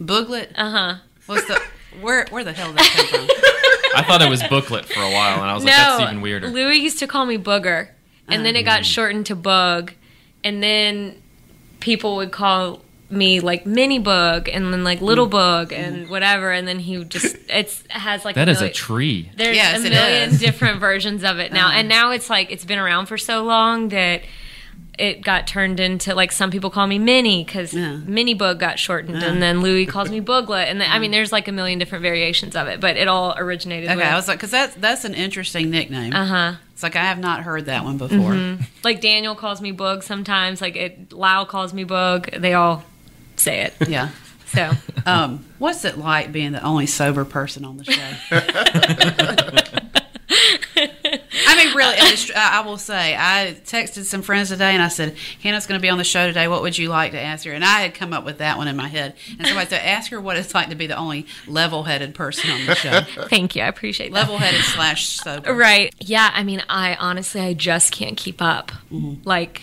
[0.03, 0.49] Booglet.
[0.57, 0.95] Uh huh.
[1.27, 1.61] What's the
[2.01, 2.27] where?
[2.31, 3.29] Where the hell did that come from?
[3.95, 6.49] I thought it was booklet for a while, and I was like, that's even weirder.
[6.49, 7.89] Louis used to call me Booger,
[8.29, 8.67] and then it Mm.
[8.67, 9.93] got shortened to Bug,
[10.45, 11.21] and then
[11.81, 15.03] people would call me like Mini Bug, and then like Mm.
[15.03, 18.61] Little Bug, and whatever, and then he just it's it has like That is a
[18.63, 19.31] million- tree.
[19.37, 21.79] There's Yes, a million different versions of it now, Uh-huh.
[21.79, 24.23] and now it's like it's been around for so long that
[24.99, 27.97] it got turned into like some people call me Minnie because Yeah.
[28.05, 29.29] Mini Bug got shortened, Yeah.
[29.31, 32.03] and then Louis calls me Booglet, and then, I mean there's like a million different
[32.03, 33.89] variations of it, but it all originated.
[33.89, 36.13] Okay, with, I was like, because that's that's an interesting nickname.
[36.13, 36.53] uh huh.
[36.75, 38.59] It's like I have not heard that one before.
[38.85, 40.61] Like Daniel calls me Boog sometimes.
[40.61, 42.41] Like it, Lau calls me Boog.
[42.41, 42.83] They all
[43.37, 43.75] say it.
[43.89, 44.09] Yeah.
[44.47, 44.71] So
[45.07, 49.79] Um, what's it like being the only sober person on the show?
[51.73, 55.17] I really, I, I I will say, I texted some friends today and I said,
[55.43, 56.49] Hannah's going to be on the show today.
[56.49, 57.53] What would you like to ask her?
[57.53, 59.15] And I had come up with that one in my head.
[59.39, 62.51] And somebody said, ask her what it's like to be the only level headed person
[62.51, 63.01] on the show.
[63.29, 63.63] thank you.
[63.63, 64.15] I appreciate that.
[64.15, 65.55] level headed slash sober.
[65.55, 65.95] Right.
[65.99, 66.31] Yeah.
[66.33, 68.71] I mean, I honestly, I just can't keep up.
[68.91, 69.27] Mm-hmm.
[69.27, 69.63] Like,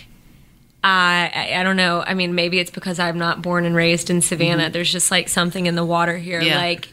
[0.82, 2.02] I, I, I don't know.
[2.06, 4.64] I mean, maybe it's because I'm not born and raised in Savannah.
[4.64, 4.72] Mm-hmm.
[4.72, 6.40] There's just like something in the water here.
[6.40, 6.56] Yeah.
[6.56, 6.88] Like,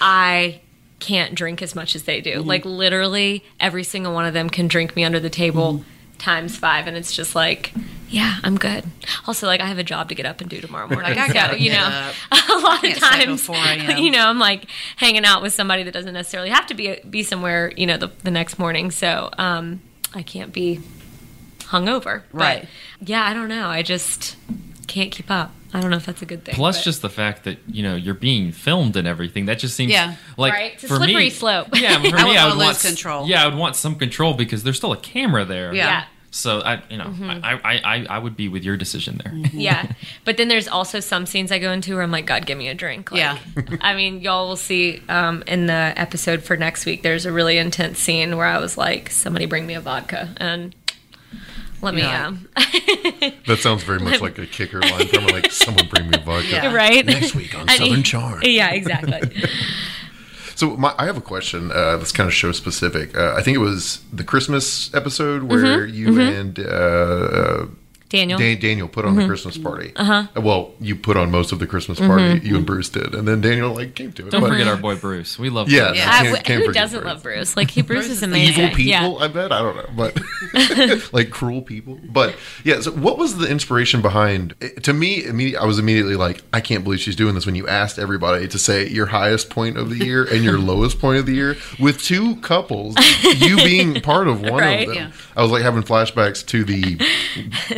[0.00, 0.60] I
[1.00, 2.40] can't drink as much as they do.
[2.42, 5.84] Like, literally, every single one of them can drink me under the table
[6.18, 7.72] times five, and it's just like.
[8.12, 8.84] Yeah, I'm good.
[9.28, 11.10] Also, like I have a job to get up and do tomorrow morning.
[11.14, 14.40] Like, I gotta you know, a lot of Can't stay till times, you know, I'm
[14.40, 17.96] like hanging out with somebody that doesn't necessarily have to be be somewhere, you know,
[17.98, 18.90] the, the next morning.
[18.90, 19.80] So um,
[20.12, 20.80] I can't be
[21.66, 22.22] hungover.
[22.32, 22.68] But, Right.
[23.00, 23.68] yeah, I don't know.
[23.68, 24.34] I just
[24.88, 25.52] can't keep up.
[25.72, 26.54] I don't know if that's a good thing.
[26.54, 29.46] Plus, but- just the fact that you know you're being filmed and everything.
[29.46, 30.16] That just seems Yeah.
[30.36, 30.72] like Right?
[30.74, 31.68] It's a for slippery me, slope.
[31.74, 33.26] Yeah, for I me, would I would want lose s- control.
[33.28, 35.72] Yeah, I would want some control because there's still a camera there.
[35.74, 35.86] Yeah.
[35.86, 36.04] yeah.
[36.32, 37.44] So I, you know, Mm-hmm.
[37.44, 39.34] I, I, I, I would be with your decision there.
[39.52, 39.90] yeah.
[40.24, 42.68] But then there's also some scenes I go into where I'm like, God, give me
[42.68, 43.10] a drink.
[43.10, 43.38] Like, Yeah.
[43.80, 47.02] I mean, y'all will see um, in the episode for next week.
[47.02, 50.72] There's a really intense scene where I was like, somebody bring me a vodka and
[51.82, 52.02] let me.
[52.02, 52.26] Yeah.
[52.26, 52.48] Um,
[53.46, 56.48] That sounds very much like a kicker line from like someone bring me a vodka.
[56.50, 56.72] Yeah.
[56.74, 57.04] right.
[57.04, 58.40] Next week on And Southern he- Charm.
[58.42, 59.20] Yeah, exactly.
[60.54, 63.16] So my, I have a question uh, that's kind of show specific.
[63.16, 67.66] Uh, I think it was the Christmas episode where you and uh, uh,
[68.10, 68.38] Daniel.
[68.38, 69.28] Dan- Daniel put on the mm-hmm.
[69.30, 69.92] Christmas party.
[69.96, 70.26] Uh-huh.
[70.36, 72.24] Uh, well, you put on most of the Christmas party.
[72.24, 72.46] Mm-hmm.
[72.46, 74.30] You and Bruce did, and then Daniel like came to it.
[74.30, 75.38] Don't But- forget our boy Bruce.
[75.38, 75.98] We love Yeah, Bruce.
[75.98, 76.10] Yeah.
[76.10, 77.12] I- Can't- can't who doesn't Bruce.
[77.14, 77.56] love Bruce?
[77.56, 78.64] Like he Bruce, Bruce is is amazing.
[78.64, 78.90] evil people.
[78.90, 79.24] Yeah.
[79.24, 81.98] I bet I don't know, but like cruel people.
[82.04, 84.54] But yeah, so what was the inspiration behind?
[84.60, 87.46] it- To me, immediately, I was immediately like, I can't believe she's doing this.
[87.46, 90.98] When you asked everybody to say your highest point of the year and your lowest
[90.98, 92.96] point of the year with two couples,
[93.38, 94.88] you being part of one Right.
[94.88, 95.12] of them, Yeah.
[95.36, 96.98] I was like having flashbacks to the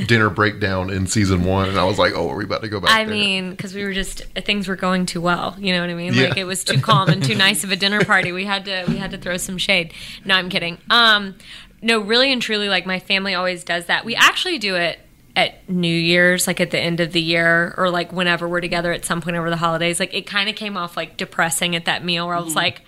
[0.06, 2.80] dinner breakdown in season one, and I was like, oh, are we about to go
[2.80, 2.90] back?
[2.90, 3.14] I there?
[3.14, 5.56] mean, because we were just things were going too well.
[5.58, 6.14] You know what I mean?
[6.14, 6.28] Yeah.
[6.28, 8.32] Like it was too calm and too nice of a dinner party.
[8.32, 9.92] We had to we had to throw some shade.
[10.24, 10.78] No, I'm kidding.
[10.90, 11.36] Um,
[11.80, 14.04] no, really and truly, like my family always does that.
[14.04, 14.98] We actually do it
[15.34, 18.92] at New Year's, like at the end of the year, or like whenever we're together
[18.92, 19.98] at some point over the holidays.
[19.98, 22.82] Like it kind of came off like depressing at that meal where I was like.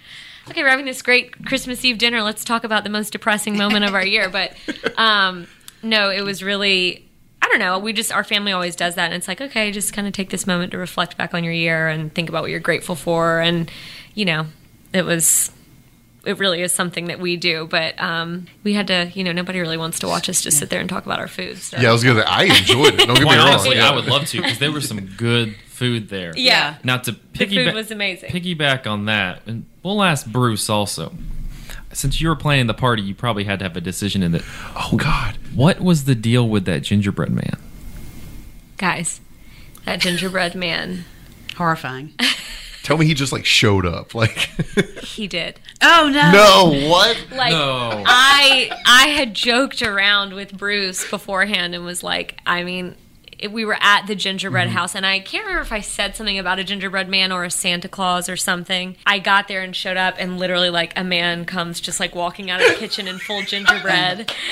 [0.46, 2.20] Okay, we're having this great Christmas Eve dinner.
[2.20, 4.28] Let's talk about the most depressing moment of our year.
[4.28, 4.54] But
[4.98, 5.46] um,
[5.82, 7.03] no, it was really
[7.58, 7.78] don't know.
[7.78, 10.30] We just our family always does that, and it's like okay, just kind of take
[10.30, 13.40] this moment to reflect back on your year and think about what you're grateful for,
[13.40, 13.70] and
[14.14, 14.46] you know,
[14.92, 15.50] it was.
[16.26, 19.60] It really is something that we do, but um, we had to, you know, nobody
[19.60, 21.58] really wants to watch us just sit there and talk about our food.
[21.58, 21.76] So.
[21.76, 22.22] yeah, I was gonna.
[22.22, 23.06] Say, I enjoyed it.
[23.06, 23.48] Don't get me wrong.
[23.48, 23.90] honestly, Yeah.
[23.90, 26.32] I would love to because there was some good food there.
[26.34, 26.76] yeah.
[26.82, 28.30] Now to The piggyback, food was amazing.
[28.30, 31.12] piggyback on that, and we'll ask Bruce also.
[31.96, 34.42] Since you were planning the party, you probably had to have a decision in it.
[34.76, 35.36] Oh God.
[35.54, 37.58] What was the deal with that gingerbread man?
[38.76, 39.20] Guys,
[39.84, 41.04] that gingerbread man,
[41.56, 42.12] Horrifying.
[42.82, 44.14] Tell me he just like showed up.
[44.14, 44.30] Like
[45.02, 45.58] he did.
[45.80, 46.32] Oh no.
[46.32, 47.16] no, what?
[47.30, 48.02] Like No.
[48.06, 52.94] I I had joked around with Bruce beforehand and was like, I mean,
[53.44, 54.76] it- we were at the gingerbread Mm-hmm.
[54.76, 57.50] house and I can't remember if I said something about a gingerbread man or a
[57.50, 58.96] Santa Claus or something.
[59.06, 62.50] I got there and showed up and literally like a man comes just like walking
[62.50, 64.32] out of the kitchen in full gingerbread.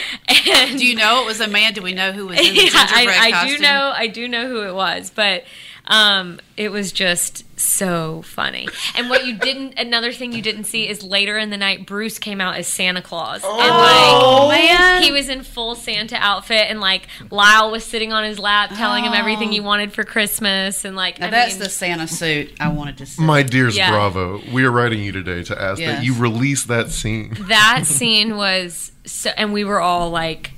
[0.54, 1.72] And Do you know it was a man?
[1.72, 3.56] Do we know who was in the yeah, gingerbread I, I costume?
[3.56, 5.44] do know I do know who it was, but
[5.86, 8.68] um, it was just so funny.
[8.94, 12.18] And what you didn't another thing you didn't see is later in the night Bruce
[12.20, 13.42] came out as Santa Claus.
[13.42, 15.02] and Oh, like man.
[15.02, 19.02] he was in full Santa outfit and like Lyle was sitting on his lap telling
[19.04, 22.52] him everything he wanted for Christmas and like Now I that's mean, the Santa suit
[22.60, 23.22] I wanted to see.
[23.22, 23.90] My dearest Yeah.
[23.90, 27.36] Bravo, we are writing you today to ask that you release that scene.
[27.48, 30.52] that scene was so and we were all like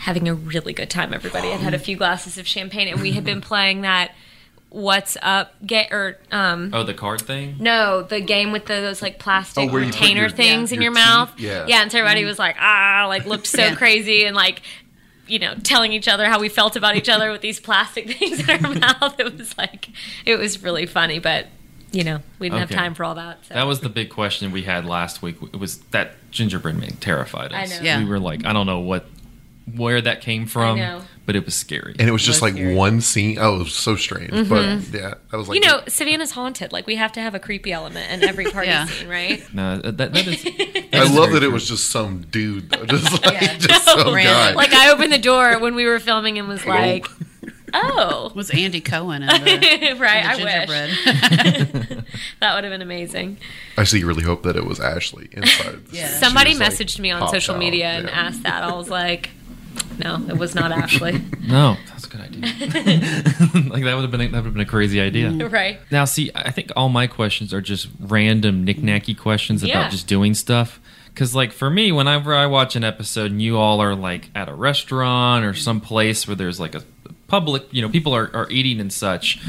[0.00, 3.12] having a really good time everybody had had a few glasses of champagne and we
[3.12, 4.12] had been playing that
[4.70, 7.56] what's up get or um Oh, the card thing.
[7.58, 10.70] no the game with the, those like plastic Oh, where you put retainer your- things
[10.70, 11.46] yeah, in your your, mouth teeth?
[11.46, 11.66] Yeah.
[11.66, 13.74] yeah and so everybody was like ah like looked so Yeah.
[13.74, 14.62] crazy and like
[15.26, 18.48] you know telling each other how we felt about each other with these plastic things
[18.48, 19.88] in our mouth it was like
[20.24, 21.46] it was really funny but
[21.90, 23.54] you know we didn't have time for all that so.
[23.54, 25.36] That was the big question we had last week.
[25.52, 27.72] It was that gingerbread man terrified us.
[27.72, 27.82] I know.
[27.82, 27.98] Yeah.
[27.98, 29.06] We were like, I don't know what,
[29.76, 31.02] where that came from, know.
[31.26, 31.94] but it was scary.
[31.98, 32.74] And it was just Was like scary.
[32.74, 33.38] one scene.
[33.40, 34.48] Oh, it was so strange.
[34.48, 35.64] But yeah, I was like, Mm-hmm.
[35.64, 36.72] you know, Savannah's haunted.
[36.72, 38.86] Like we have to have a creepy element in every party Yeah.
[38.86, 39.42] scene, right?
[39.54, 40.42] no, that, that is.
[40.44, 42.84] that I is love very that it was just some dude, though.
[42.86, 43.56] Just like, Yeah.
[43.58, 44.32] just some Random.
[44.34, 44.52] guy.
[44.54, 47.06] Like I opened the door when we were filming and was like,
[47.72, 52.04] "Oh, was Andy Cohen in the, right, in the I wish
[52.40, 53.38] that would have been amazing."
[53.76, 54.02] I see.
[54.04, 55.80] really hope that it was Ashley inside.
[55.92, 56.08] Yeah.
[56.08, 57.58] Somebody was, like, messaged me on popped social out.
[57.60, 58.12] media and Yeah.
[58.14, 58.62] asked that.
[58.64, 59.30] I was like,
[59.98, 62.42] "No, it was not Ashley." No, that's a good idea.
[63.70, 65.30] like that would have been a, that would have been a crazy idea.
[65.30, 65.52] Mm-hmm.
[65.52, 65.80] right?
[65.90, 69.80] Now, see, I think all my questions are just random knick-knacky questions Yeah.
[69.80, 70.78] about just doing stuff.
[71.06, 74.48] Because, like, for me, whenever I watch an episode and you all are like at
[74.48, 76.84] a restaurant or some place where there's like a
[77.26, 79.40] public, you know, people are, are eating and such,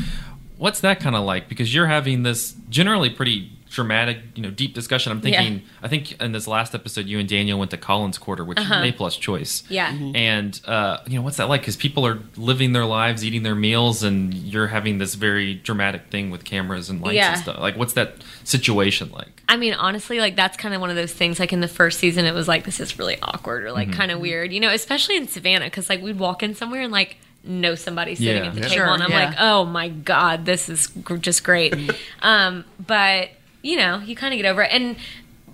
[0.57, 1.47] what's that kind of like?
[1.49, 5.11] Because you're having this generally pretty dramatic, you know, deep discussion.
[5.13, 5.59] I'm thinking, Yeah.
[5.81, 8.69] I think in this last episode, you and Daniel went to Collins Quarter, which is
[8.69, 9.61] an A plus choice.
[9.63, 9.73] Uh-huh.
[9.73, 9.91] Yeah.
[9.93, 10.15] Mm-hmm.
[10.15, 11.61] And uh, you know what's that like?
[11.61, 16.07] Because people are living their lives, eating their meals, and you're having this very dramatic
[16.11, 17.31] thing with cameras and lights Yeah.
[17.33, 17.59] and stuff.
[17.59, 19.41] Like, what's that situation like?
[19.47, 21.39] I mean, honestly, like that's kind of one of those things.
[21.39, 23.97] Like in the first season, it was like this is really awkward or like Mm-hmm.
[23.97, 26.91] kind of weird, you know, especially in Savannah because like we'd walk in somewhere and
[26.91, 28.49] like know somebody sitting Yeah.
[28.49, 28.67] at the Yeah.
[28.67, 29.25] table, Sure, and I'm yeah.
[29.29, 31.73] like, oh my god, this is gr- just great.
[32.21, 33.29] um, but
[33.61, 34.95] you know, you kind of get over it and.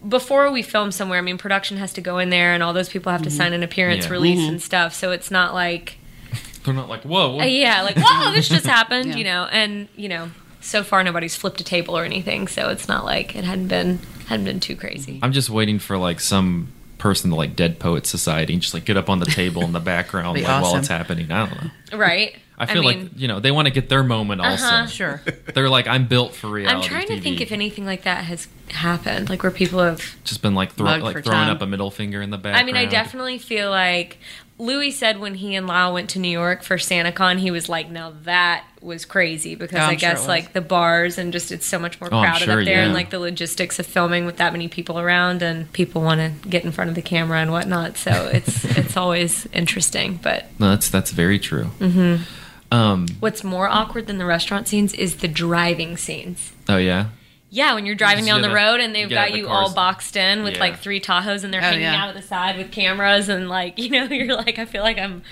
[0.07, 2.87] Before we film somewhere, I mean, production has to go in there, and all those
[2.87, 4.11] people have to sign an appearance Yeah.
[4.11, 4.93] release and stuff.
[4.93, 5.97] So it's not like
[6.63, 9.15] They're not like, whoa, uh, yeah, like whoa, this just happened, Yeah.
[9.15, 10.29] you know, and you know,
[10.61, 13.97] so far nobody's flipped a table or anything, so it's not like it hadn't been
[14.27, 15.19] hadn't been too crazy.
[15.23, 18.85] I'm just waiting for like some person to like Dead Poet Society and just like
[18.85, 21.31] get up on the table in the background Be like, while it's happening.
[21.31, 21.97] I don't know.
[21.97, 22.35] Right?
[22.59, 24.65] I I feel mean- like you know they want to get their moment also.
[24.65, 24.87] Uh-huh.
[24.87, 25.21] Sure.
[25.53, 26.67] They're like, I'm built for real.
[26.67, 26.89] I'm reality.
[26.89, 27.21] trying to TV.
[27.23, 30.95] think if anything like that has happened, like where people have just been like, throw,
[30.97, 31.49] like throwing time.
[31.55, 32.55] up a middle finger in the back.
[32.55, 34.17] I mean, I definitely feel like
[34.57, 37.91] Louis said when he and Lyle went to New York for SantaCon, he was like,
[37.91, 41.77] "Now that was crazy because I'm I guess like the bars and just it's so
[41.77, 44.51] much more Oh, crowded sure, up there, and like the logistics of filming with that
[44.53, 47.97] many people around, and people want to get in front of the camera and whatnot.
[47.97, 50.19] So it's it's always interesting.
[50.23, 51.65] But No, that's that's very true.
[51.79, 52.23] Mm-hmm.
[52.71, 53.08] Um.
[53.19, 56.51] what's more awkward than the restaurant scenes is the driving scenes.
[56.67, 57.10] Oh yeah.
[57.49, 59.47] Yeah, when you're driving down the gotta- road and they've gotta got have the you
[59.47, 60.60] all boxed in with Yeah.
[60.60, 62.03] like three Tahoes and they're Oh, hanging yeah.
[62.03, 64.97] out of the side with cameras and like you know you're like I feel like
[64.97, 65.23] I'm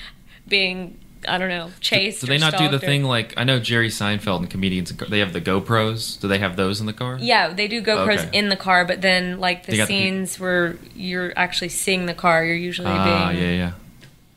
[0.48, 2.22] being I don't know chased.
[2.22, 4.92] Do they or not do the or- thing like I know Jerry Seinfeld and comedians?
[4.94, 6.20] They have the GoPros.
[6.22, 7.18] Do they have those in the car?
[7.20, 8.38] Yeah, they do GoPros Okay.
[8.38, 12.14] in the car, but then like the got the scenes where you're actually seeing the
[12.14, 13.72] car, you're usually Ah, being yeah, yeah.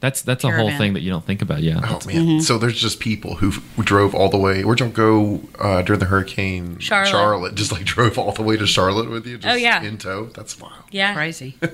[0.00, 1.60] That's that's a whole thing that you don't think about.
[1.62, 1.80] Yeah.
[1.82, 2.40] Oh man!
[2.40, 3.50] So there's just people who
[3.82, 4.64] drove all the way.
[4.64, 6.78] Where'd y'all go uh, during the hurricane?
[6.78, 7.56] Charlotte.
[7.56, 9.38] Just like drove all the way to Charlotte with you.
[9.38, 9.82] Just Oh, yeah.
[9.82, 10.26] in tow.
[10.34, 10.84] That's wild.
[10.92, 11.14] yeah.
[11.14, 11.56] Crazy.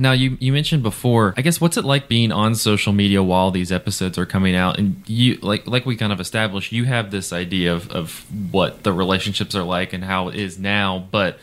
[0.00, 1.34] Now you you mentioned before.
[1.36, 4.78] I guess what's it like being on social media while these episodes are coming out?
[4.78, 8.84] And you like like we kind of established, you have this idea of of what
[8.84, 11.38] the relationships are like and how it is now, but.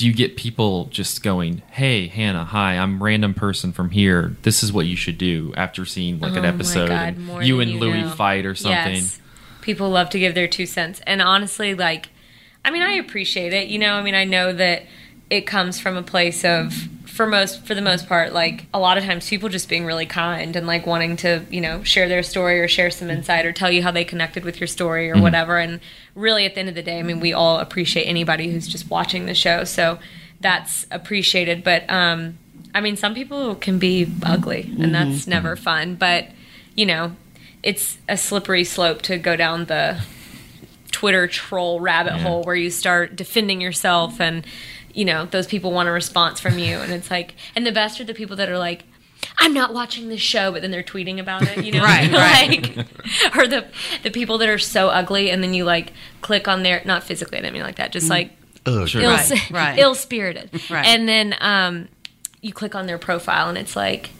[0.00, 4.34] Do you get people just going, "Hey, Hannah, hi, I'm random person from here.
[4.44, 7.60] This is what you should do." After seeing like Oh an episode, God, and you
[7.60, 8.08] and you Louis know.
[8.08, 8.94] fight or something.
[8.94, 9.20] Yes.
[9.60, 11.02] People love to give their two cents.
[11.06, 12.08] And honestly, like,
[12.64, 13.68] I mean, I appreciate it.
[13.68, 14.86] You know, I mean, I know that
[15.28, 18.96] it comes from a place of, for most, for the most part, like, a lot
[18.96, 22.22] of times people just being really kind and, like, wanting to, you know, share their
[22.22, 25.14] story or share some insight or tell you how they connected with your story or
[25.14, 25.22] mm-hmm.
[25.22, 25.58] whatever.
[25.58, 25.80] And
[26.14, 28.88] really, at the end of the day, I mean, we all appreciate anybody who's just
[28.88, 29.64] watching the show.
[29.64, 29.98] So
[30.40, 31.62] that's appreciated.
[31.64, 32.38] But, um,
[32.74, 34.92] I mean, some people can be ugly, and mm-hmm.
[34.92, 35.64] that's never mm-hmm.
[35.64, 35.94] fun.
[35.96, 36.28] But,
[36.74, 37.16] you know,
[37.62, 40.00] it's a slippery slope to go down the
[40.92, 42.22] Twitter troll rabbit Yeah.
[42.22, 44.44] hole where you start defending yourself and
[44.94, 48.00] you know those people want a response from you and it's like and the best
[48.00, 48.84] are the people that are like
[49.38, 52.76] I'm not watching this show but then they're tweeting about it you know Right, right.
[52.76, 53.66] like or the
[54.02, 57.38] the people that are so ugly and then you like click on their not physically
[57.38, 58.32] I didn't mean like that just like
[58.66, 58.86] Ugh.
[58.88, 59.00] Sure.
[59.02, 59.78] ill, Right, right.
[59.78, 60.50] ill spirited.
[60.70, 60.84] Right.
[60.86, 61.88] And then um,
[62.42, 64.10] you click on their profile and it's like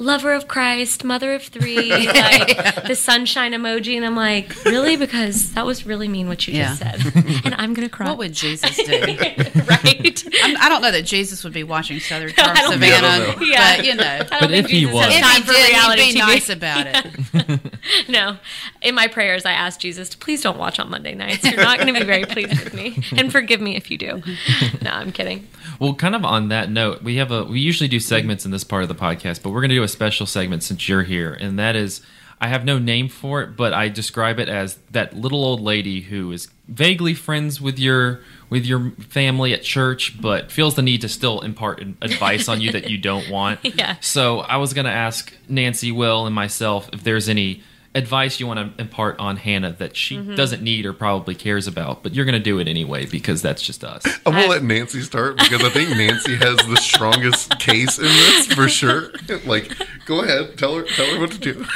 [0.00, 4.96] lover of Christ, mother of three, like the sunshine emoji, and I'm like, really?
[4.96, 7.00] Because that was really mean what you just said,
[7.44, 8.08] and I'm gonna cry.
[8.08, 8.84] What would Jesus do?
[9.68, 10.24] right?
[10.42, 13.34] I'm, I don't know that Jesus would be watching Southern I Charm don't think Savannah,
[13.38, 13.44] so.
[13.44, 13.76] Yeah.
[13.76, 16.02] but you know, But think if he was- has if time he for did, reality
[16.02, 16.26] he'd be TV.
[16.26, 17.60] nice about it.
[18.08, 18.36] No,
[18.82, 21.44] in my prayers, I ask Jesus to please don't watch on Monday nights.
[21.44, 24.22] You're not going to be very pleased with me, and forgive me if you do.
[24.82, 25.46] No, I'm kidding.
[25.80, 28.64] Well, kind of on that note, we have a we usually do segments in this
[28.64, 31.32] part of the podcast, but we're going to do a special segment since you're here,
[31.32, 32.02] and that is
[32.42, 36.00] I have no name for it, but I describe it as that little old lady
[36.00, 41.00] who is vaguely friends with your with your family at church, but feels the need
[41.02, 43.60] to still impart advice on you that you don't want.
[43.80, 43.96] Yeah.
[44.00, 47.62] So I was going to ask Nancy, Will, and myself if there's any
[47.94, 50.34] advice you want to impart on Hannah that she Mm-hmm.
[50.36, 53.62] doesn't need or probably cares about, but you're going to do it anyway because that's
[53.62, 54.04] just us.
[54.26, 58.46] I'm gonna let Nancy start because I think Nancy has the strongest case in this
[58.46, 59.10] for sure.
[59.46, 59.72] Like,
[60.06, 61.64] go ahead, tell her, tell her what to do.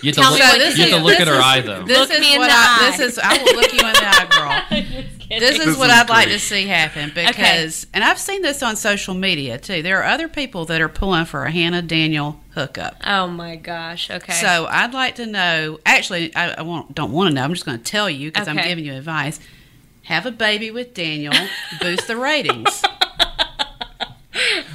[0.00, 0.38] You have to Tell look,
[0.76, 1.82] you have to look this at her is- eye though.
[1.82, 2.96] This Look is me in what the I, eye.
[2.96, 3.18] This is.
[3.18, 5.17] I will look you in the eye, girl.
[5.28, 5.40] Just kidding.
[5.40, 8.62] This is This what is I'd like to see happen because, and I've seen this
[8.62, 9.82] on social media too.
[9.82, 12.96] There are other people that are pulling for a Hannah Daniel hookup.
[13.06, 14.10] oh my gosh.
[14.10, 14.32] Okay.
[14.32, 15.78] So I'd like to know.
[15.86, 17.42] Actually, I, I won't, don't want to know.
[17.44, 19.38] I'm just going to tell you because I'm giving you advice.
[20.04, 21.34] Have a baby with Daniel.
[21.80, 22.82] boost the ratings.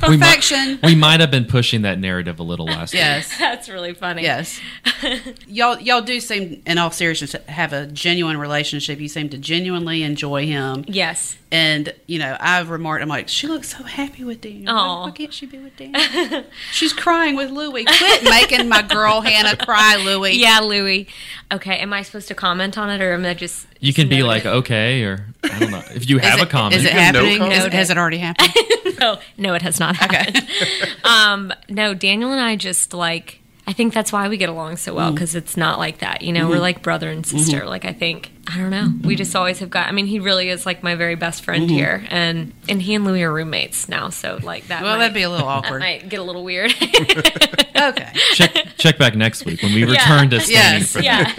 [0.07, 0.79] We might- Perfection.
[0.83, 2.99] We might have been pushing that narrative a little last week.
[3.01, 3.37] Yes.
[3.39, 4.23] that's really funny.
[4.23, 4.59] Yes.
[5.47, 8.99] y'all y'all do seem in all seriousness have a genuine relationship.
[8.99, 10.83] You seem to genuinely enjoy him.
[10.87, 11.37] Yes.
[11.51, 14.73] And, you know, I've remarked, I'm like, she looks so happy with Daniel.
[14.73, 15.03] Why, Aw.
[15.05, 16.43] why can't she be with Daniel?
[16.71, 17.85] She's crying with Louie.
[17.85, 20.31] Quit making my girl Hannah cry, Louie.
[20.31, 21.07] Yeah, Louie.
[21.51, 23.67] Okay, am I supposed to comment on it or am I just?
[23.83, 25.81] You can be note like, okay, or I don't know.
[25.93, 27.37] If you Is have it- a comment, Is it You can no happening?
[27.39, 27.61] comment.
[27.61, 28.49] Has, has it already happened?
[28.99, 30.15] no, no, it has not Okay.
[30.17, 30.47] happened.
[31.03, 33.39] um, no, Daniel and I just like.
[33.65, 34.95] I think that's why we get along so Mm.
[34.97, 36.21] well because it's not like that.
[36.21, 36.49] You know, Mm-hmm.
[36.49, 37.65] we're like brother and sister.
[37.65, 38.89] Like I think I don't know.
[39.07, 39.87] We just always have got.
[39.87, 41.73] I mean, he really is like my very best friend Mm-hmm.
[41.73, 44.09] here, and and he and Louis are roommates now.
[44.09, 44.83] So like that.
[44.83, 45.79] well, might, that'd be a little that awkward.
[45.79, 46.73] might get a little weird.
[47.75, 48.11] Okay.
[48.33, 50.91] check check back next week when we return to standing Yes.
[50.91, 51.33] for yeah.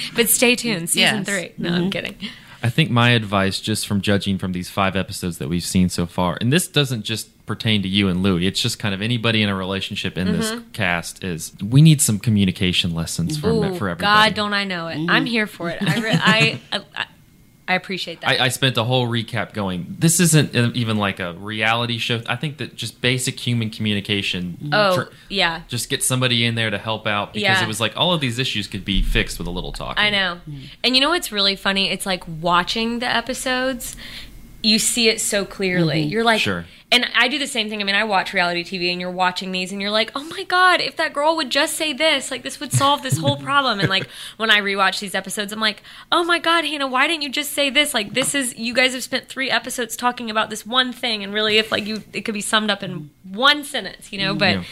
[0.14, 1.26] But stay tuned, season Yes.
[1.26, 1.52] three.
[1.58, 2.16] No, I'm kidding.
[2.64, 6.06] I think my advice, just from judging from these five episodes that we've seen so
[6.06, 8.46] far, and this doesn't just pertain to you and Louie.
[8.46, 10.70] It's just kind of anybody in a relationship in this Mm-hmm.
[10.70, 11.52] cast is.
[11.60, 14.28] We need some communication lessons for Ooh, for everybody.
[14.30, 14.98] God, don't I know it?
[15.08, 15.82] I'm here for it.
[15.82, 16.60] I, re- I,
[16.94, 17.06] I,
[17.72, 18.40] I appreciate that.
[18.40, 19.96] I, I spent a whole recap going.
[19.98, 22.20] This isn't even like a reality show.
[22.26, 24.70] I think that just basic human communication.
[24.72, 25.62] oh, tr- yeah.
[25.68, 27.64] just get somebody in there to help out because Yeah.
[27.64, 29.98] it was like all of these issues could be fixed with a little talk.
[29.98, 30.40] I know.
[30.48, 30.60] Mm.
[30.84, 31.90] And you know what's really funny?
[31.90, 33.96] It's like watching the episodes,
[34.62, 36.02] you see it so clearly.
[36.02, 36.10] Mm-hmm.
[36.10, 36.64] You're like, Sure.
[36.90, 37.80] and I do the same thing.
[37.80, 40.44] I mean, I watch reality TV and you're watching these and you're like, oh my
[40.44, 43.80] God, if that girl would just say this, like this would solve this whole problem.
[43.80, 47.22] And like when I rewatch these episodes, I'm like, oh my God, Hannah, why didn't
[47.22, 47.92] you just say this?
[47.94, 51.24] Like this is, you guys have spent three episodes talking about this one thing.
[51.24, 54.34] And really, if like you, it could be summed up in one sentence, you know?
[54.34, 54.64] But Yeah.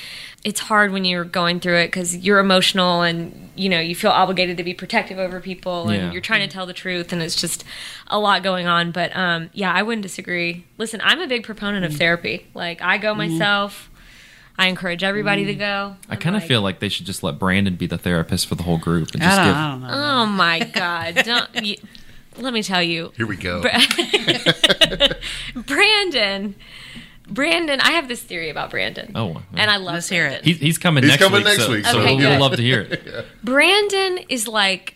[0.43, 4.11] It's hard when you're going through it because you're emotional and you know you feel
[4.11, 6.13] obligated to be protective over people and Yeah.
[6.13, 7.65] you're trying to tell the truth and it's just
[8.07, 11.85] a lot going on but um, yeah i wouldn't disagree listen i'm a big proponent
[11.85, 11.99] of mm.
[11.99, 13.33] therapy like i go mm-hmm.
[13.33, 13.91] myself
[14.59, 15.59] i encourage everybody to mm.
[15.59, 17.99] go I I'm kind of like, feel like they should just let Brandon be the
[17.99, 19.57] therapist for the whole group and I just don't, give.
[19.57, 19.89] I don't know.
[19.93, 21.77] oh my god don't you,
[22.39, 23.63] let me tell you Here we go.
[25.67, 26.55] brandon
[27.31, 30.45] brandon i have this theory about brandon Oh, and i love Let's hear it.
[30.45, 31.45] He's, he's coming He's next coming week.
[31.45, 33.27] next so, week, so Okay, we'll love to hear it.
[33.45, 34.95] Brandon is like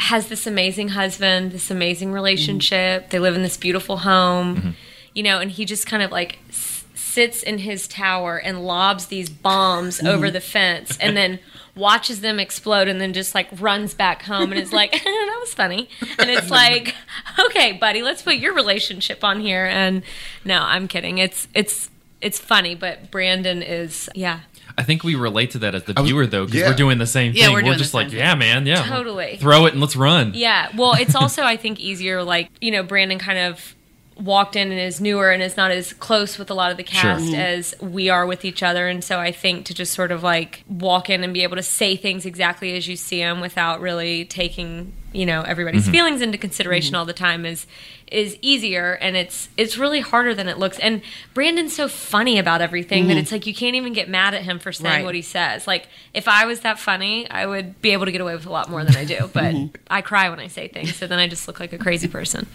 [0.00, 3.10] has this amazing husband, this amazing relationship.
[3.10, 4.70] They live in this beautiful home, mm-hmm.
[5.14, 9.06] you know, and he just kind of like s- sits in his tower and lobs
[9.06, 10.32] these bombs over mm-hmm.
[10.32, 11.38] the fence and then
[11.74, 15.36] watches them explode and then just like runs back home and is like eh, that
[15.40, 16.94] was funny and it's like
[17.38, 20.02] okay buddy let's put your relationship on here and
[20.44, 21.88] no i'm kidding it's it's
[22.20, 24.40] it's funny but brandon is yeah
[24.78, 26.68] I think we relate to that as the was- viewer though, because yeah.
[26.70, 27.54] we're doing the same Yeah, thing.
[27.54, 29.36] we're We're, just like, same yeah, man, yeah, Totally.
[29.36, 30.32] throw it and let's run.
[30.34, 30.70] Yeah.
[30.74, 33.74] Well, it's also I think easier like, you know, Brandon kind of
[34.20, 36.84] walked in and is newer and is not as close with a lot of the
[36.84, 37.00] Sure.
[37.00, 37.34] cast mm-hmm.
[37.34, 40.62] as we are with each other and so I think to just sort of like
[40.68, 44.24] walk in and be able to say things exactly as you see them without really
[44.26, 45.92] taking, you know, everybody's Mm-hmm.
[45.92, 46.96] feelings into consideration mm-hmm.
[47.00, 47.66] all the time is
[48.10, 50.78] is easier and it's it's really harder than it looks.
[50.80, 51.00] And
[51.32, 53.20] Brandon's so funny about everything that mm-hmm.
[53.20, 55.04] it's like you can't even get mad at him for saying Right.
[55.04, 55.66] what he says.
[55.66, 58.50] Like if I was that funny, I would be able to get away with a
[58.50, 59.30] lot more than I do.
[59.32, 59.54] But
[59.88, 62.46] I cry when I say things, so then I just look like a crazy person.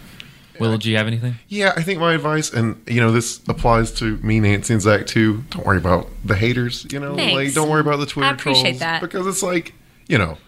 [0.60, 1.34] Will, do you have anything?
[1.48, 5.06] Yeah, I think my advice, and you know, this applies to me, Nancy, and Zach
[5.06, 5.42] too.
[5.50, 6.86] Don't worry about the haters.
[6.90, 7.34] You know, Thanks.
[7.34, 9.00] like don't worry about the Twitter I appreciate trolls that.
[9.00, 9.74] because it's like
[10.08, 10.38] you know,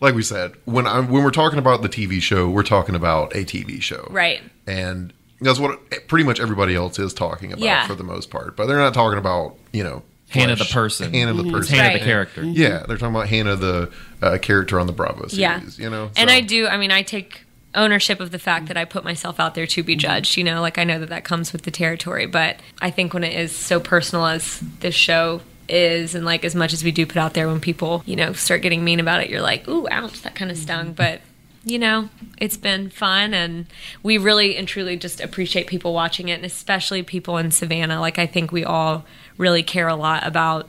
[0.00, 3.34] like we said, when I'm when we're talking about the TV show, we're talking about
[3.34, 4.40] a TV show, Right.
[4.66, 5.78] And that's what
[6.08, 7.86] pretty much everybody else is talking about Yeah.
[7.86, 8.56] for the most part.
[8.56, 11.12] But they're not talking about you know Hannah the person.
[11.14, 11.98] Hannah the It's person, Hannah Right.
[12.00, 12.42] the character.
[12.44, 15.38] Yeah, they're talking about Hannah the uh, character on the Bravo series.
[15.38, 15.60] Yeah.
[15.78, 16.66] you know, And I do.
[16.66, 17.44] I mean, I take
[17.78, 20.00] ownership of the fact that I put myself out there to be mm-hmm.
[20.00, 20.36] judged.
[20.36, 23.24] You know, like I know that that comes with the territory, but I think when
[23.24, 27.06] it is so personal as this show is, and like as much as we do
[27.06, 29.88] put out there, when people you know start getting mean about it, you're like, ooh,
[29.90, 30.64] ouch, that kind of mm-hmm.
[30.64, 31.20] stung, but.
[31.64, 33.66] You know, it's been fun, and
[34.02, 38.00] we really and truly just appreciate people watching it, and especially people in Savannah.
[38.00, 39.04] Like, I think we all
[39.36, 40.66] really care a lot about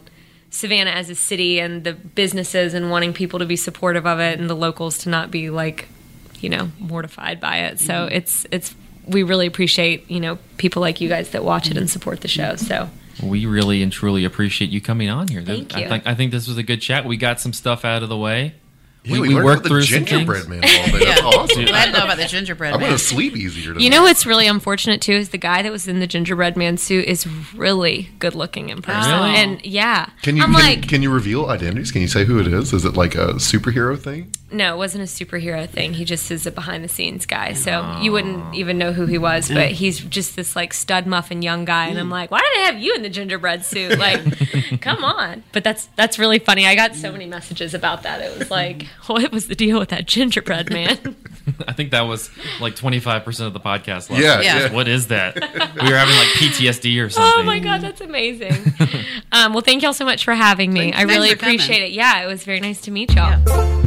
[0.49, 4.39] Savannah as a city and the businesses and wanting people to be supportive of it
[4.39, 5.87] and the locals to not be like,
[6.43, 7.79] you know, mortified by it.
[7.79, 8.15] So mm-hmm.
[8.15, 8.75] it's it's
[9.07, 11.87] we really appreciate, you know, people like you guys that watch it and mm-hmm.
[11.87, 12.55] support the show.
[12.55, 12.89] So
[13.21, 15.41] We really and truly appreciate you coming on here.
[15.41, 15.89] Thank I you.
[15.89, 17.05] think I think this was a good chat.
[17.05, 18.53] We got some stuff out of the way.
[19.03, 20.63] Yeah, we, we, we learned worked about the through gingerbread man.
[20.63, 21.07] A little bit.
[21.07, 21.65] That's awesome.
[21.65, 22.89] Glad to know about the gingerbread I'm man.
[22.89, 23.73] gonna sleep easier.
[23.73, 23.83] Tonight.
[23.83, 26.77] You know what's really unfortunate too is the guy that was in the gingerbread man
[26.77, 29.13] suit is really good looking in person.
[29.13, 29.35] Really?
[29.35, 30.09] And yeah.
[30.21, 31.91] Can you I'm can, like can you reveal identities?
[31.91, 32.73] Can you say who it is?
[32.73, 34.33] Is it like a superhero thing?
[34.51, 35.93] No, it wasn't a superhero thing.
[35.93, 37.53] He just is a behind the scenes guy.
[37.53, 38.01] So oh.
[38.01, 41.65] you wouldn't even know who he was, but he's just this like stud muffin young
[41.65, 41.87] guy.
[41.87, 43.97] And I'm like, why did they have you in the gingerbread suit?
[44.09, 45.43] Like, come on.
[45.51, 46.65] But that's that's really funny.
[46.65, 48.21] I got so many messages about that.
[48.21, 51.15] It was like, what was the deal with that gingerbread man?
[51.67, 52.29] I think that was
[52.61, 54.73] like 25% of the podcast last Yeah, yeah.
[54.73, 55.35] What is that?
[55.35, 57.33] we were having like PTSD or something.
[57.39, 58.53] oh my god, that's amazing.
[59.31, 60.91] um, well, thank y'all so much for having me.
[60.91, 61.55] Thanks- I really thanks for coming.
[61.55, 61.91] appreciate it.
[61.91, 63.39] Yeah, it was very nice to meet y'all.
[63.47, 63.85] Yeah.